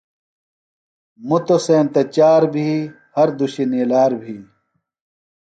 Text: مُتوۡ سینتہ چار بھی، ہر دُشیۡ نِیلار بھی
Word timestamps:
مُتوۡ 1.27 1.61
سینتہ 1.65 2.01
چار 2.15 2.41
بھی، 2.53 2.69
ہر 3.15 3.27
دُشیۡ 3.37 3.67
نِیلار 3.71 4.11
بھی 4.21 4.35